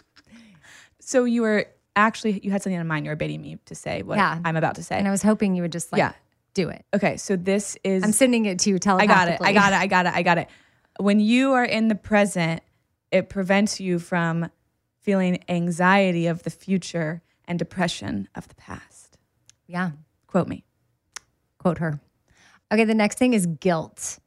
[1.00, 3.06] so you were actually you had something in mind.
[3.06, 4.38] You were baiting me to say what Yeah.
[4.44, 4.98] I'm about to say.
[4.98, 6.12] And I was hoping you would just like yeah.
[6.52, 6.84] Do it.
[6.94, 9.40] Okay, so this is I'm sending it to you Tell I got it.
[9.42, 9.76] I got it.
[9.76, 10.14] I got it.
[10.14, 10.48] I got it.
[10.98, 12.62] When you are in the present,
[13.10, 14.50] it prevents you from
[15.00, 19.18] feeling anxiety of the future and depression of the past.
[19.66, 19.92] Yeah.
[20.26, 20.64] Quote me.
[21.58, 22.00] Quote her.
[22.72, 24.18] Okay, the next thing is guilt.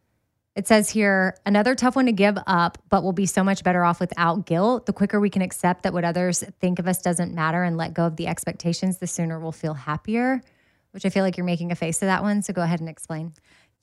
[0.55, 3.84] It says here, another tough one to give up, but we'll be so much better
[3.84, 4.88] off without guilt.
[4.88, 7.93] The quicker we can accept that what others think of us doesn't matter and let
[7.93, 10.41] go of the expectations, the sooner we'll feel happier,
[10.91, 12.41] which I feel like you're making a face of that one.
[12.41, 13.34] So go ahead and explain.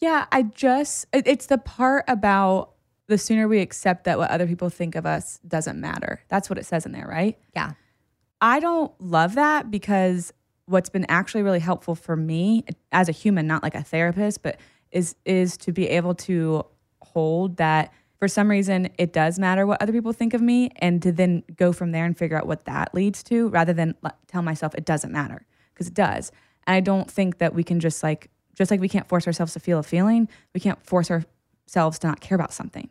[0.00, 2.73] Yeah, I just, it's the part about
[3.06, 6.22] the sooner we accept that what other people think of us doesn't matter.
[6.28, 7.38] That's what it says in there, right?
[7.54, 7.72] Yeah.
[8.40, 10.32] I don't love that because
[10.66, 14.58] what's been actually really helpful for me as a human, not like a therapist, but
[14.90, 16.64] is is to be able to
[17.02, 21.02] hold that for some reason it does matter what other people think of me and
[21.02, 23.94] to then go from there and figure out what that leads to rather than
[24.28, 26.32] tell myself it doesn't matter because it does.
[26.66, 29.52] And I don't think that we can just like just like we can't force ourselves
[29.54, 31.10] to feel a feeling, we can't force
[31.66, 32.88] ourselves to not care about something.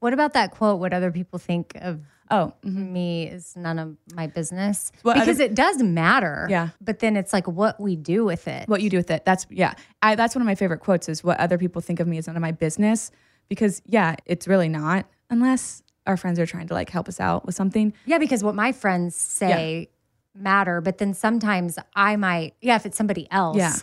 [0.00, 0.80] What about that quote?
[0.80, 2.00] What other people think of
[2.30, 2.90] Oh, mhm.
[2.92, 4.90] me is none of my business.
[5.02, 6.46] What because other- it does matter.
[6.48, 6.70] Yeah.
[6.80, 8.68] But then it's like what we do with it.
[8.70, 9.24] what you do with it.
[9.26, 9.74] That's yeah.
[10.00, 12.26] I, that's one of my favorite quotes is what other people think of me is
[12.26, 13.10] none of my business
[13.50, 17.44] because yeah, it's really not unless our friends are trying to like help us out
[17.44, 17.92] with something.
[18.06, 19.90] Yeah, because what my friends say
[20.34, 23.74] matter, but then sometimes I might, yeah, if it's somebody else Yeah.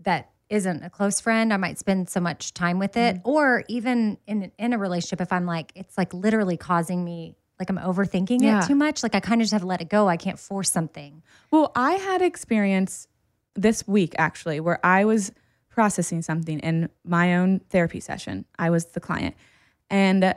[0.00, 3.16] that isn't a close friend, I might spend so much time with it.
[3.16, 3.28] Mm-hmm.
[3.28, 7.70] Or even in in a relationship, if I'm like, it's like literally causing me like
[7.70, 8.62] I'm overthinking Yeah.
[8.62, 9.02] it too much.
[9.02, 10.08] Like I kind of just have to let it go.
[10.08, 11.22] I can't force something.
[11.50, 13.06] Well, I had experience
[13.54, 15.32] this week actually where I was
[15.68, 18.44] processing something in my own therapy session.
[18.58, 19.34] I was the client.
[19.90, 20.34] And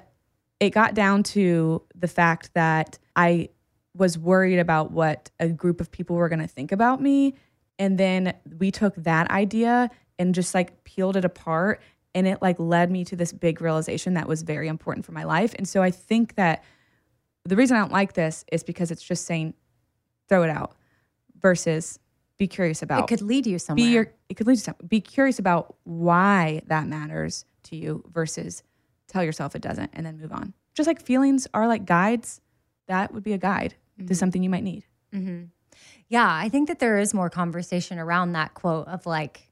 [0.60, 3.50] it got down to the fact that I
[3.96, 7.36] was worried about what a group of people were going to think about me.
[7.80, 9.90] And then we took that idea
[10.20, 11.82] and just like peeled it apart.
[12.16, 15.24] And it like led me to this big realization that was very important for my
[15.24, 15.54] life.
[15.56, 16.64] And so I think that
[17.46, 19.54] the reason I don't like this is because it's just saying
[20.28, 20.76] throw it out
[21.40, 22.00] versus
[22.38, 23.86] be curious about It could lead you somewhere.
[23.86, 24.88] be your it could lead to something.
[24.88, 28.64] Be curious about why that matters to you versus
[29.08, 30.54] tell yourself it doesn't and then move on.
[30.74, 32.42] Just like feelings are like guides,
[32.88, 34.14] that would be a guide to mm-hmm.
[34.14, 34.86] something you might need.
[35.14, 35.46] Mm-hmm.
[36.10, 39.47] Yeah, I think that there is more conversation around that quote of like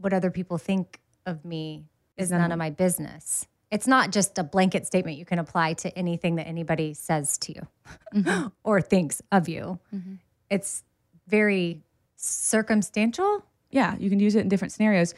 [0.00, 1.84] what other people think of me
[2.16, 3.46] is none of my business.
[3.70, 7.52] It's not just a blanket statement you can apply to anything that anybody says to
[7.54, 7.68] you
[8.14, 8.48] mm-hmm.
[8.64, 9.78] or thinks of you.
[9.94, 10.14] Mm-hmm.
[10.50, 10.82] It's
[11.28, 11.80] very
[12.16, 13.44] circumstantial.
[13.70, 15.14] Yeah, you can use it in different scenarios.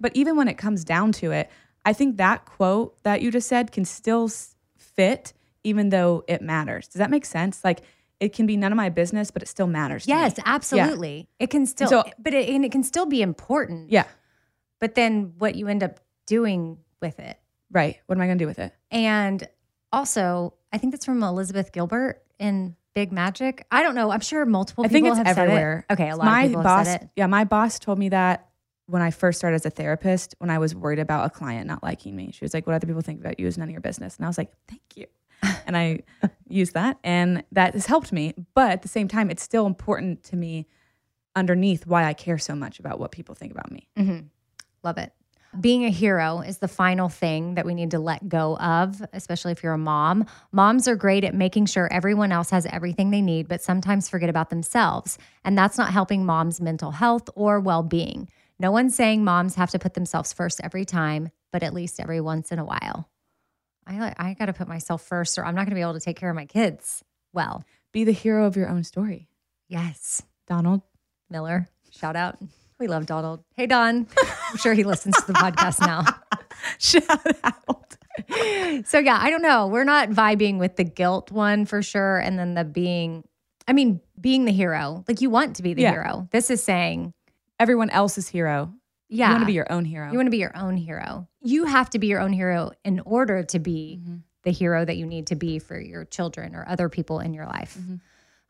[0.00, 1.50] But even when it comes down to it,
[1.84, 4.30] I think that quote that you just said can still
[4.76, 5.32] fit
[5.64, 6.86] even though it matters.
[6.86, 7.64] Does that make sense?
[7.64, 7.80] Like
[8.20, 10.04] it can be none of my business, but it still matters.
[10.04, 10.20] to me.
[10.20, 11.28] Yes, absolutely.
[11.38, 13.90] It can still So- but it and it can still be important.
[13.90, 14.04] Yeah.
[14.80, 17.38] But then what you end up doing with it
[17.70, 17.98] Right.
[18.06, 18.72] What am I going to do with it?
[18.90, 19.46] And
[19.92, 23.66] also, I think that's from Elizabeth Gilbert in Big Magic.
[23.70, 24.10] I don't know.
[24.10, 25.50] I'm sure multiple I people think it's have said it.
[25.50, 25.86] everywhere.
[25.90, 27.10] Okay, a lot my of people boss, have said it.
[27.16, 28.48] Yeah, my boss told me that
[28.86, 31.82] when I first started as a therapist, when I was worried about a client not
[31.82, 32.30] liking me.
[32.32, 34.16] She was like, What other people think about you is none of your business.
[34.16, 35.06] And I was like, Thank you.
[35.66, 36.00] and I
[36.48, 38.34] used that and that has helped me.
[38.54, 40.66] But at the same time, it's still important to me
[41.36, 43.88] underneath why I care so much about what people think about me.
[43.96, 44.26] Mm-hmm.
[44.82, 45.12] Love it.
[45.58, 49.52] Being a hero is the final thing that we need to let go of, especially
[49.52, 50.26] if you're a mom.
[50.52, 54.28] Moms are great at making sure everyone else has everything they need, but sometimes forget
[54.28, 55.16] about themselves.
[55.44, 58.28] And that's not helping moms' mental health or well being.
[58.58, 62.20] No one's saying moms have to put themselves first every time, but at least every
[62.20, 63.08] once in a while.
[63.86, 66.00] I, I got to put myself first, or I'm not going to be able to
[66.00, 67.02] take care of my kids
[67.32, 67.64] well.
[67.92, 69.28] Be the hero of your own story.
[69.66, 70.22] Yes.
[70.46, 70.82] Donald.
[71.30, 72.38] Miller, shout out.
[72.78, 73.42] We love Donald.
[73.56, 74.06] Hey, Don.
[74.50, 76.04] I'm sure he listens to the podcast now.
[76.78, 77.96] Shout out.
[78.86, 79.66] So, yeah, I don't know.
[79.66, 82.18] We're not vibing with the guilt one for sure.
[82.18, 83.24] And then the being,
[83.66, 85.04] I mean, being the hero.
[85.08, 85.90] Like you want to be the Yeah.
[85.92, 86.28] hero.
[86.30, 87.12] This is saying,
[87.60, 88.72] Everyone else's hero.
[89.08, 89.26] yeah.
[89.28, 90.12] You want to be your own hero.
[90.12, 91.26] You want to be your own hero.
[91.42, 94.16] You have to be your own hero in order to be Mm-hmm.
[94.44, 97.46] the hero that you need to be for your children or other people in your
[97.46, 97.76] life.
[97.78, 97.96] Mm-hmm.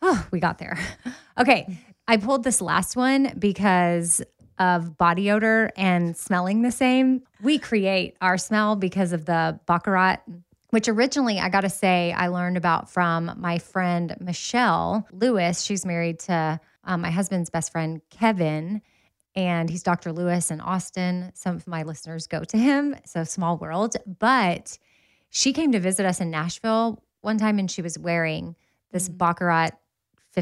[0.03, 0.79] Oh, we got there.
[1.39, 1.79] Okay.
[2.09, 4.23] I pulled this last one because
[4.59, 7.23] of body odor and smelling the same.
[7.43, 10.17] We create our smell because of the Baccarat,
[10.71, 15.63] which originally, I got to say, I learned about from my friend Michelle Lewis.
[15.63, 18.83] She's married to um, my husband's best friend, Kevin
[19.39, 20.13] and he's Dr.
[20.13, 21.31] Lewis in Austin.
[21.33, 23.95] Some of my listeners go to him, so small world.
[24.05, 24.79] But
[25.31, 28.57] she came to visit us in Nashville one time and she was wearing
[28.91, 29.79] this Baccarat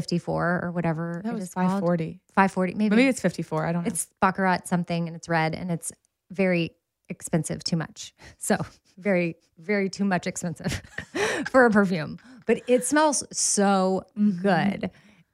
[0.01, 1.67] 54 or whatever That it was is called.
[1.81, 2.19] 540.
[2.35, 2.95] 540 maybe.
[2.95, 3.65] Maybe it's 54.
[3.65, 3.87] I don't know.
[3.87, 5.91] It's Baccarat something and it's red and it's
[6.31, 6.71] very
[7.09, 8.13] expensive, too much.
[8.37, 8.57] So,
[8.99, 10.81] very, very too much expensive
[11.51, 12.19] for a perfume.
[12.45, 14.41] But it smells so Mm-hmm.
[14.41, 14.91] good.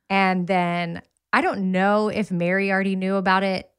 [0.09, 1.01] And then
[1.33, 3.69] I don't know if Mary already knew about it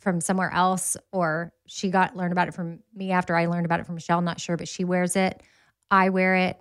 [0.00, 3.78] from somewhere else or she got learned about it from me after I learned about
[3.80, 4.20] it from Michelle.
[4.22, 5.40] Not sure, but she wears it.
[5.90, 6.56] I wear it.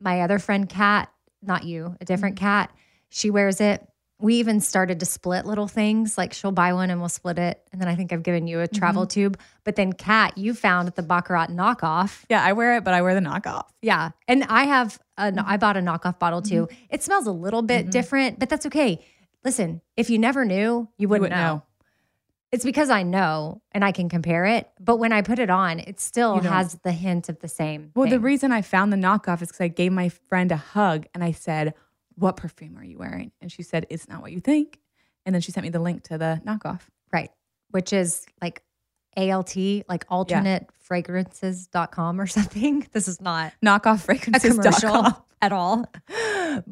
[0.00, 1.10] My other friend, Kat,
[1.42, 2.44] not you, a different Mm-hmm.
[2.44, 2.70] Kat,
[3.10, 3.86] she wears it.
[4.18, 6.18] We even started to split little things.
[6.18, 7.62] Like she'll buy one and we'll split it.
[7.72, 9.08] And then I think I've given you a travel Mm-hmm.
[9.20, 9.38] tube.
[9.64, 12.24] But then, Kat, you found the Baccarat knockoff.
[12.28, 13.68] yeah, I wear it, but I wear the knockoff.
[13.80, 14.10] Yeah.
[14.28, 15.48] And I have, a, Mm-hmm.
[15.48, 16.68] I bought a knockoff bottle too.
[16.90, 19.04] It smells a little bit different, but that's okay.
[19.44, 21.54] Listen, if you never knew, you wouldn't, wouldn't know.
[21.56, 21.62] know.
[22.52, 24.68] It's because I know and I can compare it.
[24.80, 27.92] But when I put it on, it still You has the hint of the same.
[27.94, 31.06] Well, the reason I found the knockoff is because I gave my friend a hug
[31.14, 31.74] and I said,
[32.20, 33.32] What perfume are you wearing?
[33.40, 34.78] And she said, It's not what you think.
[35.26, 36.82] And then she sent me the link to the knockoff.
[37.12, 37.30] right.
[37.70, 38.62] Which is like
[39.16, 39.56] ALT,
[39.88, 42.86] like alternate fragrances.com or something.
[42.92, 44.58] This is not Knockoff fragrances.
[44.58, 45.90] commercial at all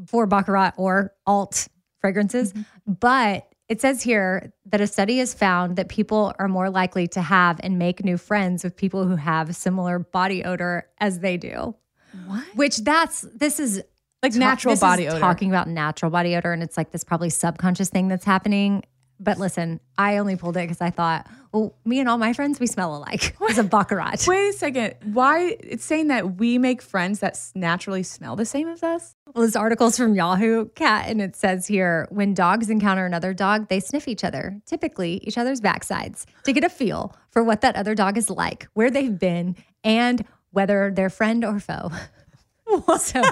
[0.07, 1.69] for Baccarat or alt
[2.01, 2.53] fragrances.
[2.53, 2.93] Mm-hmm.
[2.95, 7.21] But it says here that a study has found that people are more likely to
[7.21, 11.75] have and make new friends with people who have similar body odor as they do.
[12.27, 12.45] What?
[12.55, 13.83] Which that's this is
[14.23, 15.21] Like ta- natural body odor.
[15.21, 18.85] Talking about natural body odor, and it's like this probably subconscious thing that's happening.
[19.21, 22.61] But listen, I only pulled it because I thought, well, me and all my friends,
[22.61, 23.37] we smell alike.
[23.43, 24.25] It's a baccarat.
[24.29, 24.95] Wait a second.
[25.03, 25.57] Why?
[25.61, 29.17] It's saying that we make friends that naturally smell the same as us?
[29.35, 33.69] Well, this article's from Yahoo Kat, and it says here when dogs encounter another dog,
[33.69, 37.75] they sniff each other, typically each other's backsides, to get a feel for what that
[37.75, 41.91] other dog is like, where they've been, and whether they're friend or foe.
[42.99, 43.23] So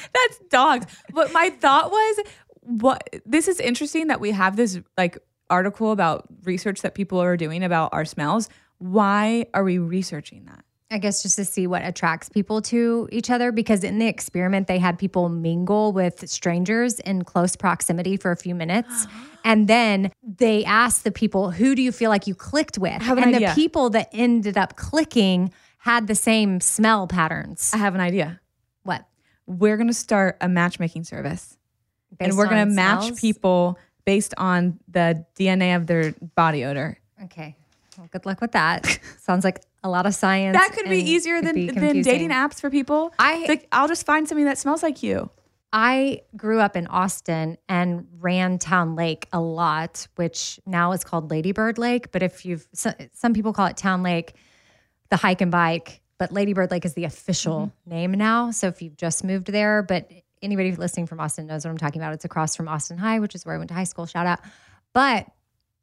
[0.14, 0.86] That's dogs.
[1.12, 2.20] But my thought was,
[2.60, 3.08] what?
[3.26, 5.18] This is interesting that we have this like
[5.50, 8.48] article about research that people are doing about our smells.
[8.78, 10.64] Why are we researching that?
[10.92, 14.66] I guess just to see what attracts people to each other, because in the experiment,
[14.66, 19.06] they had people mingle with strangers in close proximity for a few minutes.
[19.44, 23.02] And then they asked the people, who do you feel like you clicked with?
[23.02, 23.48] have an and idea.
[23.48, 27.72] the people that ended up clicking had the same smell patterns.
[27.74, 28.40] I have an idea.
[28.84, 29.04] What?
[29.58, 31.56] We're gonna start a matchmaking service,
[32.20, 33.20] and we're gonna match smells?
[33.20, 36.98] people based on the DNA of their body odor.
[37.24, 37.56] Okay.
[37.98, 38.98] Well, good luck with that.
[39.18, 40.56] Sounds like a lot of science.
[40.56, 43.12] That could be easier could than, be than dating apps for people.
[43.18, 45.30] I, like, I'll just find something that smells like you.
[45.72, 51.30] I grew up in Austin and ran Town Lake a lot, which now is called
[51.30, 52.12] Ladybird Lake.
[52.12, 54.34] But if you've, so, some people call it Town Lake,
[55.08, 57.90] the hike and bike, but Ladybird Lake is the official mm-hmm.
[57.90, 58.52] name now.
[58.52, 60.08] So if you've just moved there, but
[60.40, 62.12] anybody listening from Austin knows what I'm talking about.
[62.12, 64.06] It's across from Austin High, which is where I went to high school.
[64.06, 64.38] Shout out.
[64.92, 65.26] But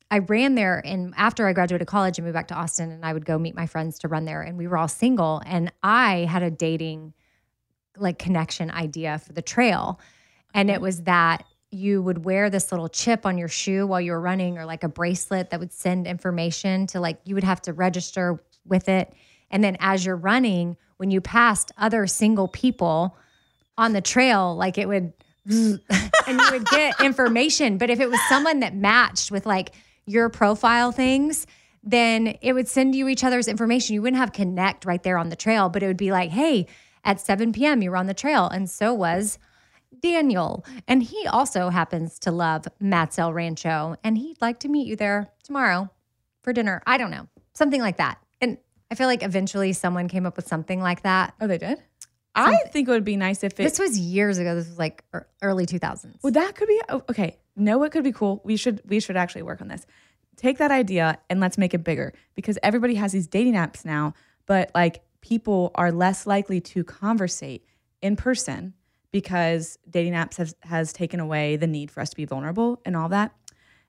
[0.09, 3.11] I ran there and after I graduated college and moved back to Austin and I
[3.11, 6.19] would go meet my friends to run there and we were all single and I
[6.19, 7.13] had a dating
[7.97, 9.99] like connection idea for the trail.
[10.53, 14.13] And it was that you would wear this little chip on your shoe while you
[14.13, 17.61] were running or like a bracelet that would send information to like you would have
[17.63, 19.13] to register with it.
[19.51, 23.17] And then as you're running, when you passed other single people
[23.77, 25.13] on the trail, like it would
[25.49, 25.79] and
[26.27, 27.77] you would get information.
[27.77, 29.71] But if it was someone that matched with like
[30.05, 31.47] your profile things,
[31.83, 33.93] then it would send you each other's information.
[33.93, 36.67] You wouldn't have connect right there on the trail, but it would be like, hey,
[37.03, 38.47] at 7 p.m., you were on the trail.
[38.47, 39.39] And so was
[40.01, 40.65] Daniel.
[40.87, 43.95] And he also happens to love Matt's El Rancho.
[44.03, 45.89] And he'd like to meet you there tomorrow
[46.43, 46.83] for dinner.
[46.85, 48.19] I don't know, something like that.
[48.91, 51.33] I feel like eventually someone came up with something like that.
[51.39, 51.81] Oh, they did?
[52.35, 53.63] I think it would be nice if it.
[53.63, 54.55] This was years ago.
[54.55, 55.03] This was like
[55.41, 56.17] early 2000s.
[56.23, 57.37] well, that could be oh, okay.
[57.55, 58.41] No, what could be cool?
[58.43, 59.85] We should we should actually work on this.
[60.37, 64.13] Take that idea and let's make it bigger because everybody has these dating apps now,
[64.45, 67.65] but like people are less likely to conversate
[68.01, 68.73] in person
[69.11, 72.95] because dating apps has has taken away the need for us to be vulnerable and
[72.95, 73.33] all that.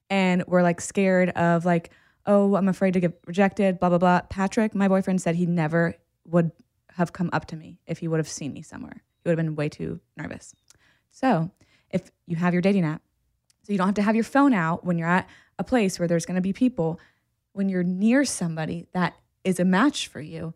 [0.09, 1.91] And we're like scared of like,
[2.27, 4.21] oh, I'm afraid to get rejected, blah blah blah.
[4.23, 5.95] Patrick, my boyfriend said he never
[6.27, 6.53] would
[6.93, 9.03] have come up to me if he would have seen me somewhere.
[9.23, 10.55] He would have been way too nervous.
[11.11, 11.51] So,
[11.91, 13.03] if you have your dating app,
[13.63, 16.09] so you don't have to have your phone out when you're at a place where
[16.09, 16.99] there's going to be people,
[17.53, 19.15] when you're near somebody that
[19.45, 20.55] is a match for you,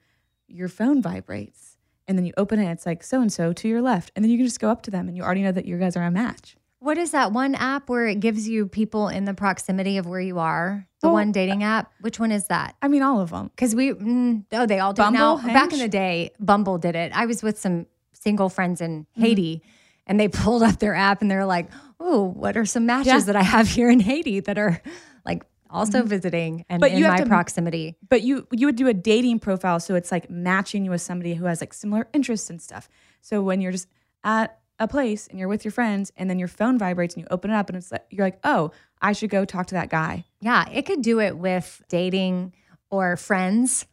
[0.48, 1.76] your phone vibrates.
[2.06, 4.12] And then you open it, it's like so and so to your left.
[4.14, 5.78] And then you can just go up to them and you already know that you
[5.78, 6.56] guys are a match.
[6.80, 10.20] What is that one app where it gives you people in the proximity of where
[10.20, 10.86] you are?
[11.04, 11.92] The Well, one dating app?
[12.00, 12.74] Which one is that?
[12.82, 13.50] I mean, all of them.
[13.54, 15.52] Because we, mm, oh, they all do Bumble, now.
[15.52, 17.12] Back in the day, Bumble did it.
[17.14, 19.22] I was with some single friends in Mm-hmm.
[19.22, 19.62] Haiti,
[20.06, 21.68] and they pulled up their app and they're like,
[22.00, 23.18] "Oh, what are some matches Yeah.
[23.20, 24.80] that I have here in Haiti that are
[25.26, 28.94] like also visiting and But in my to- proximity?" But you you would do a
[28.94, 32.62] dating profile, so it's like matching you with somebody who has like similar interests and
[32.62, 32.88] stuff.
[33.20, 33.88] So when you're just
[34.24, 37.28] at a place and you're with your friends, and then your phone vibrates and you
[37.30, 38.70] open it up, and it's like you're like, oh,
[39.00, 40.24] I should go talk to that guy.
[40.40, 42.52] Yeah, it could do it with dating
[42.90, 43.86] or friends.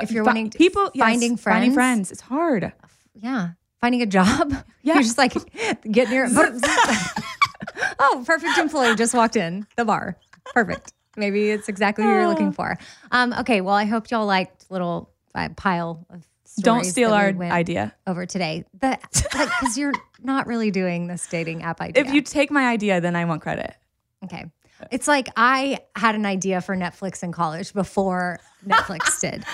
[0.00, 2.72] If you're Fi- wanting to, people yes, finding friends, finding friends, it's hard.
[3.14, 3.50] yeah,
[3.80, 4.54] finding a job.
[4.82, 4.94] Yeah.
[4.94, 5.34] you're just like
[5.90, 6.26] getting your.
[7.98, 10.16] oh, perfect employee just walked in the bar.
[10.54, 10.92] Perfect.
[11.16, 12.78] Maybe it's exactly what you're looking for.
[13.10, 16.24] Um, okay, well, I hope y'all liked little uh, pile of.
[16.46, 16.64] Stuff.
[16.64, 17.94] Don't steal we our idea.
[18.08, 18.64] over today.
[18.78, 19.00] But
[19.34, 19.92] like, because you're
[20.22, 22.02] not really doing this dating app idea.
[22.04, 23.74] If you take my idea, then I want credit.
[24.24, 24.46] Okay.
[24.90, 29.44] It's like I had an idea for Netflix in college before Netflix did.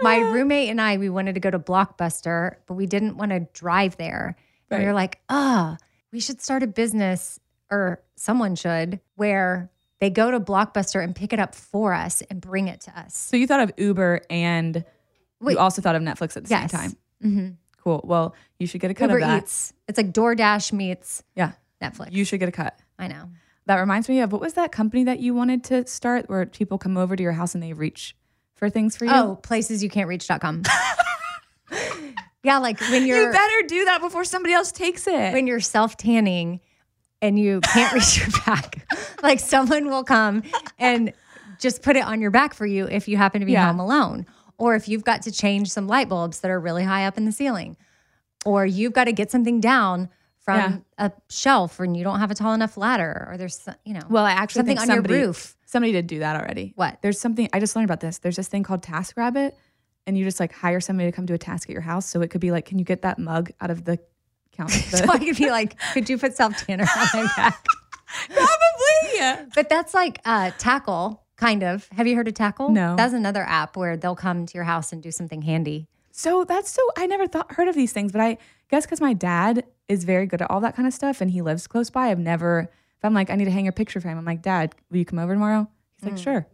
[0.00, 3.40] My roommate and I, we wanted to go to Blockbuster, but we didn't want to
[3.54, 4.36] drive there.
[4.70, 4.90] And we Right.
[4.90, 5.76] were like, ah,
[6.12, 7.38] we should start a business,
[7.70, 9.70] or someone should, where
[10.00, 13.16] they go to Blockbuster and pick it up for us and bring it to us.
[13.16, 14.84] So you thought of Uber, and
[15.40, 15.52] Wait.
[15.54, 16.70] you also thought of Netflix at the Yes.
[16.72, 16.96] same time.
[17.24, 17.48] Mm-hmm.
[17.84, 18.00] Cool.
[18.02, 19.42] Well, you should get a cut Uber of that.
[19.44, 19.72] Eats.
[19.86, 22.12] It's like DoorDash meets Yeah, Netflix.
[22.12, 22.76] you should get a cut.
[22.98, 23.28] I know.
[23.66, 26.78] That reminds me of what was that company that you wanted to start where people
[26.78, 28.16] come over to your house and they reach
[28.56, 29.10] for things for you?
[29.12, 30.62] Oh, places you can't reach.com.
[32.42, 35.32] yeah, like when you're you better do that before somebody else takes it.
[35.32, 36.60] when you're self tanning
[37.22, 38.86] and you can't reach your back,
[39.22, 40.42] like someone will come
[40.78, 41.12] and
[41.58, 43.66] just put it on your back for you if you happen to be Yeah.
[43.66, 44.26] home alone,
[44.58, 47.24] or if you've got to change some light bulbs that are really high up in
[47.24, 47.76] the ceiling,
[48.44, 50.08] or you've got to get something down
[50.40, 51.06] from Yeah.
[51.06, 54.24] a shelf and you don't have a tall enough ladder, or there's you know well,
[54.24, 55.56] I actually something think on somebody, your roof.
[55.66, 56.72] Somebody did do that already.
[56.76, 56.98] What?
[57.02, 58.18] There's something I just learned about this.
[58.18, 59.52] There's this thing called TaskRabbit
[60.06, 62.06] and you just like hire somebody to come do a task at your house.
[62.08, 63.98] So it could be like, can you get that mug out of the
[64.52, 64.78] counter?
[64.96, 67.64] So I could be like, could you put self tanner on my back?
[68.30, 69.46] Probably.
[69.54, 71.88] But that's like uh, Takl, kind of.
[71.92, 72.70] Have you heard of Takl?
[72.70, 72.96] No.
[72.96, 75.88] That's another app where they'll come to your house and do something handy.
[76.10, 78.38] So that's so I never thought heard of these things, but I
[78.70, 81.42] guess because my dad is very good at all that kind of stuff and he
[81.42, 82.08] lives close by.
[82.10, 84.16] I've never if I'm like I need to hang a picture frame.
[84.16, 85.68] I'm like, Dad, will you come over tomorrow?
[85.96, 86.22] He's like, hmm.
[86.22, 86.46] sure.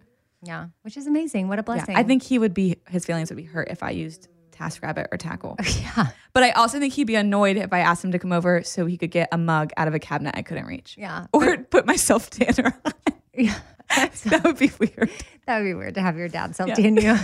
[0.42, 1.48] Yeah, which is amazing.
[1.48, 1.96] What a Yeah, blessing.
[1.96, 4.28] I think he would be his feelings would be hurt if I used
[4.60, 5.56] TaskRabbit or Takl.
[5.80, 6.08] Yeah.
[6.32, 8.86] But I also think he'd be annoyed if I asked him to come over so
[8.86, 10.96] he could get a mug out of a cabinet I couldn't reach.
[10.98, 11.26] Yeah.
[11.32, 12.92] Or put my self tanner on.
[13.34, 13.58] Yeah.
[14.26, 15.10] that would be weird.
[15.46, 17.16] That would be weird to have your dad self tan you.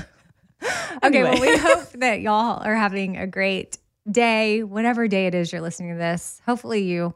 [1.04, 3.78] okay, well, we hope that y'all are having a great
[4.10, 6.40] day, whatever day it is you're listening to this.
[6.46, 7.14] Hopefully, you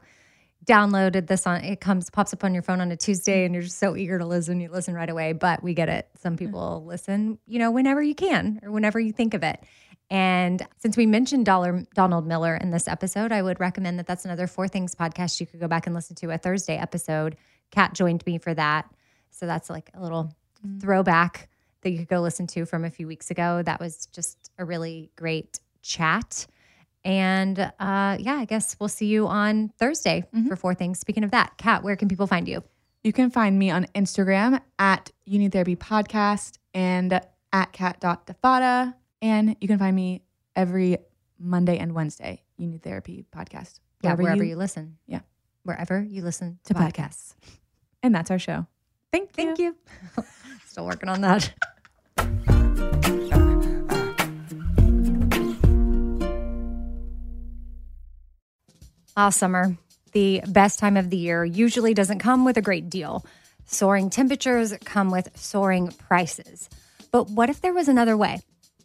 [0.65, 3.63] downloaded this on it comes pops up on your phone on a Tuesday and you're
[3.63, 5.33] just so eager to listen, you listen right away.
[5.33, 6.07] But we get it.
[6.21, 6.39] Some mm.
[6.39, 9.61] people listen, you know, whenever you can or whenever you think of it.
[10.11, 14.25] And since we mentioned Dollar, Donald Miller in this episode, I would recommend that that's
[14.25, 17.37] another Four Things podcast you could go back and listen to a Thursday episode.
[17.71, 18.93] Kat joined me for that.
[19.29, 20.35] So that's like a little
[20.81, 21.47] throwback
[21.81, 23.63] that you could go listen to from a few weeks ago.
[23.63, 26.45] That was just a really great chat.
[27.05, 30.99] And uh, yeah, I guess we'll see you on Thursday for Four Things.
[30.99, 32.63] Speaking of that, Kat, where can people find you?
[33.01, 37.21] You can find me on Instagram at You Need Therapy Podcast and
[37.53, 38.93] at Kat.Defatta.
[39.21, 40.23] And you can find me
[40.55, 40.97] every
[41.39, 43.79] Monday and Wednesday, You Need Therapy Podcast.
[44.01, 44.97] Yeah, wherever you, listen.
[45.05, 45.19] Yeah.
[45.63, 47.35] Wherever you listen to, To podcasts.
[48.01, 48.65] And that's our show.
[49.11, 49.45] Thank you.
[49.45, 49.75] Thank you.
[50.65, 51.53] Still working on that.
[59.15, 59.77] Ah, summer,
[60.13, 63.25] the best time of the year, usually doesn't come with a great deal.
[63.65, 66.69] Soaring temperatures come with soaring prices.
[67.11, 68.39] But what if there was another way?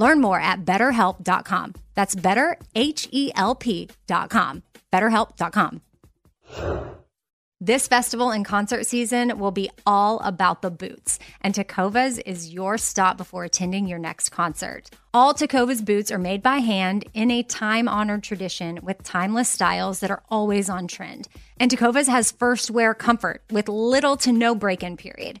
[0.00, 1.74] Learn more at betterhelp.com.
[1.94, 4.62] That's better, H E L P.com.
[4.90, 5.82] BetterHelp.com.
[7.62, 12.78] This festival and concert season will be all about the boots, and Tecovas is your
[12.78, 14.88] stop before attending your next concert.
[15.12, 20.00] All Tecovas boots are made by hand in a time honored tradition with timeless styles
[20.00, 21.28] that are always on trend.
[21.58, 25.40] And Tecovas has first wear comfort with little to no break in period.